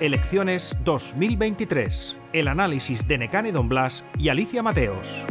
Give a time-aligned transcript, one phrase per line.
[0.00, 2.16] Elecciones 2023.
[2.32, 5.24] El análisis de Necane Don Blas y Alicia Mateos.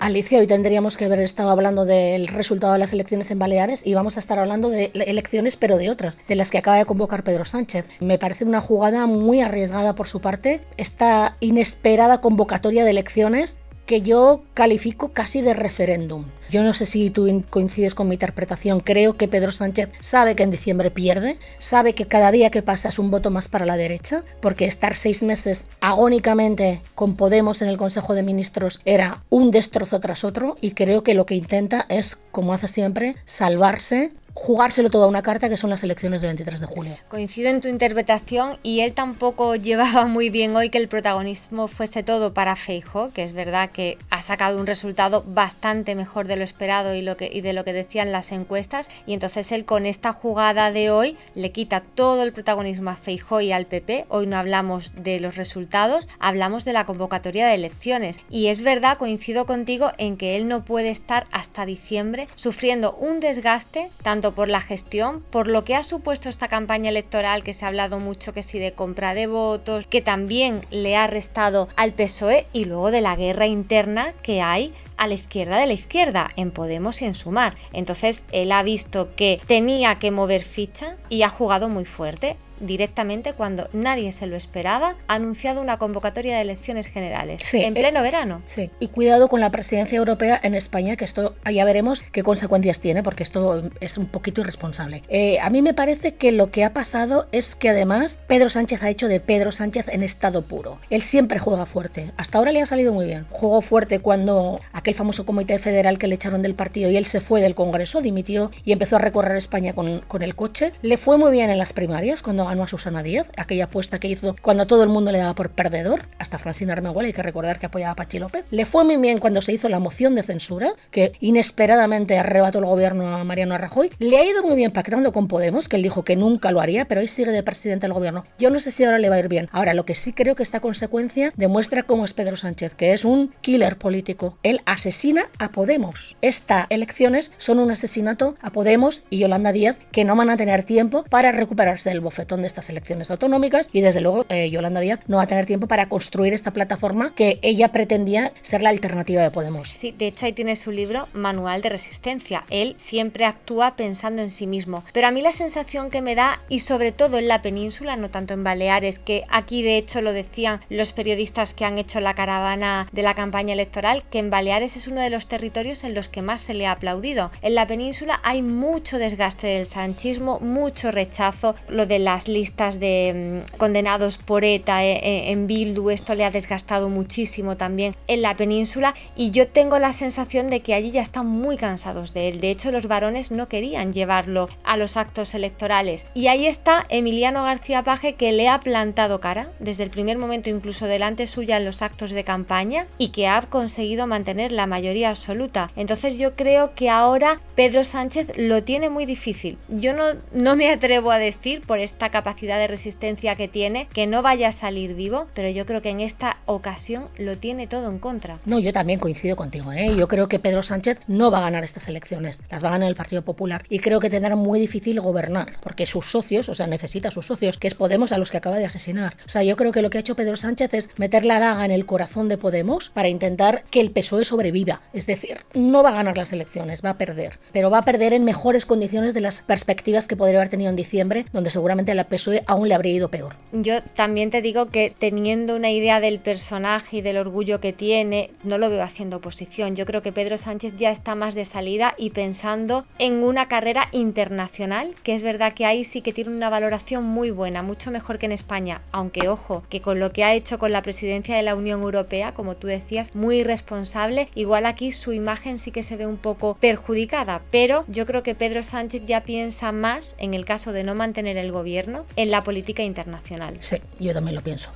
[0.00, 3.94] Alicia, hoy tendríamos que haber estado hablando del resultado de las elecciones en Baleares y
[3.94, 7.22] vamos a estar hablando de elecciones, pero de otras, de las que acaba de convocar
[7.22, 7.88] Pedro Sánchez.
[8.00, 14.02] Me parece una jugada muy arriesgada por su parte, esta inesperada convocatoria de elecciones que
[14.02, 16.26] yo califico casi de referéndum.
[16.50, 18.80] Yo no sé si tú coincides con mi interpretación.
[18.80, 22.90] Creo que Pedro Sánchez sabe que en diciembre pierde, sabe que cada día que pasa
[22.90, 27.68] es un voto más para la derecha, porque estar seis meses agónicamente con Podemos en
[27.68, 31.86] el Consejo de Ministros era un destrozo tras otro y creo que lo que intenta
[31.88, 36.60] es, como hace siempre, salvarse jugárselo toda una carta que son las elecciones del 23
[36.60, 36.96] de julio.
[37.08, 42.02] Coincido en tu interpretación y él tampoco llevaba muy bien hoy que el protagonismo fuese
[42.02, 46.44] todo para Feijo, que es verdad que ha sacado un resultado bastante mejor de lo
[46.44, 50.12] esperado y, lo que, de lo que decían las encuestas y entonces él con esta
[50.12, 54.06] jugada de hoy le quita todo el protagonismo a Feijo y al PP.
[54.08, 58.98] Hoy no hablamos de los resultados, hablamos de la convocatoria de elecciones y es verdad,
[58.98, 64.48] coincido contigo en que él no puede estar hasta diciembre sufriendo un desgaste tanto por
[64.48, 68.32] la gestión, por lo que ha supuesto esta campaña electoral que se ha hablado mucho
[68.32, 72.90] que si de compra de votos, que también le ha restado al PSOE y luego
[72.90, 77.04] de la guerra interna que hay a la izquierda de la izquierda, en Podemos y
[77.04, 77.54] en Sumar.
[77.72, 83.32] Entonces él ha visto que tenía que mover ficha y ha jugado muy fuerte directamente
[83.32, 88.02] cuando nadie se lo esperaba, ha anunciado una convocatoria de elecciones generales en eh, pleno
[88.02, 88.42] verano.
[88.46, 92.80] Sí, y cuidado con la presidencia europea en España, que esto ya veremos qué consecuencias
[92.80, 95.02] tiene, porque esto es un poquito irresponsable.
[95.08, 98.82] Eh, a mí me parece que lo que ha pasado es que además Pedro Sánchez
[98.82, 100.78] ha hecho de Pedro Sánchez en estado puro.
[100.90, 102.12] Él siempre juega fuerte.
[102.16, 103.26] Hasta ahora le ha salido muy bien.
[103.30, 107.20] Jugó fuerte cuando aquel famoso comité federal que le echaron del partido y él se
[107.20, 110.72] fue del Congreso, dimitió y empezó a recorrer España con, con el coche.
[110.82, 114.08] Le fue muy bien en las primarias cuando ganó a Susana Díaz, aquella apuesta que
[114.08, 117.58] hizo cuando todo el mundo le daba por perdedor, hasta Francina Armengol, hay que recordar
[117.58, 118.44] que apoyaba a Pachi López.
[118.50, 122.64] Le fue muy bien cuando se hizo la moción de censura, que inesperadamente arrebató el
[122.64, 123.90] gobierno a Mariano Rajoy.
[123.98, 126.86] Le ha ido muy bien pactando con Podemos, que él dijo que nunca lo haría,
[126.86, 128.24] pero hoy sigue de presidente del gobierno.
[128.38, 129.48] Yo no sé si ahora le va a ir bien.
[129.52, 133.04] Ahora, lo que sí creo que esta consecuencia demuestra cómo es Pedro Sánchez, que es
[133.04, 134.38] un killer político.
[134.42, 136.16] Él asesina a Podemos.
[136.22, 140.64] Estas elecciones son un asesinato a Podemos y Yolanda Díaz, que no van a tener
[140.64, 145.00] tiempo para recuperarse del bofetón de estas elecciones autonómicas y desde luego eh, Yolanda Díaz
[145.06, 149.22] no va a tener tiempo para construir esta plataforma que ella pretendía ser la alternativa
[149.22, 149.70] de Podemos.
[149.76, 152.44] Sí, de hecho ahí tiene su libro Manual de Resistencia.
[152.50, 154.84] Él siempre actúa pensando en sí mismo.
[154.92, 158.10] Pero a mí la sensación que me da, y sobre todo en la península, no
[158.10, 162.14] tanto en Baleares, que aquí de hecho lo decían los periodistas que han hecho la
[162.14, 166.08] caravana de la campaña electoral, que en Baleares es uno de los territorios en los
[166.08, 167.30] que más se le ha aplaudido.
[167.42, 173.44] En la península hay mucho desgaste del sanchismo, mucho rechazo, lo de las listas de
[173.52, 178.22] mm, condenados por ETA eh, eh, en Bildu, esto le ha desgastado muchísimo también en
[178.22, 182.28] la península y yo tengo la sensación de que allí ya están muy cansados de
[182.28, 182.40] él.
[182.40, 186.06] De hecho, los varones no querían llevarlo a los actos electorales.
[186.14, 190.50] Y ahí está Emiliano García Paje que le ha plantado cara desde el primer momento,
[190.50, 195.10] incluso delante suya en los actos de campaña y que ha conseguido mantener la mayoría
[195.10, 195.70] absoluta.
[195.76, 199.58] Entonces yo creo que ahora Pedro Sánchez lo tiene muy difícil.
[199.68, 204.08] Yo no, no me atrevo a decir por esta capacidad de resistencia que tiene, que
[204.08, 207.88] no vaya a salir vivo, pero yo creo que en esta ocasión lo tiene todo
[207.88, 208.38] en contra.
[208.44, 209.94] No, yo también coincido contigo, ¿eh?
[209.96, 212.88] yo creo que Pedro Sánchez no va a ganar estas elecciones, las va a ganar
[212.88, 216.66] el Partido Popular y creo que tendrá muy difícil gobernar, porque sus socios, o sea,
[216.66, 219.16] necesita sus socios, que es Podemos a los que acaba de asesinar.
[219.24, 221.64] O sea, yo creo que lo que ha hecho Pedro Sánchez es meter la daga
[221.64, 224.80] en el corazón de Podemos para intentar que el PSOE sobreviva.
[224.92, 228.12] Es decir, no va a ganar las elecciones, va a perder, pero va a perder
[228.12, 232.04] en mejores condiciones de las perspectivas que podría haber tenido en diciembre, donde seguramente la
[232.04, 233.34] PSOE aún le habría ido peor.
[233.52, 238.30] Yo también te digo que teniendo una idea del personaje y del orgullo que tiene,
[238.42, 239.76] no lo veo haciendo oposición.
[239.76, 243.88] Yo creo que Pedro Sánchez ya está más de salida y pensando en una carrera
[243.92, 248.18] internacional, que es verdad que ahí sí que tiene una valoración muy buena, mucho mejor
[248.18, 251.42] que en España, aunque ojo, que con lo que ha hecho con la presidencia de
[251.42, 255.96] la Unión Europea, como tú decías, muy irresponsable, igual aquí su imagen sí que se
[255.96, 260.44] ve un poco perjudicada, pero yo creo que Pedro Sánchez ya piensa más en el
[260.44, 261.52] caso de no mantener el
[261.88, 263.58] gobierno, en la política internacional.
[263.60, 264.70] Sí, yo también lo pienso.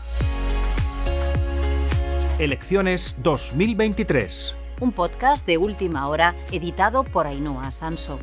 [2.38, 4.56] Elecciones 2023.
[4.80, 8.18] Un podcast de última hora editado por Ainhoa Sanso.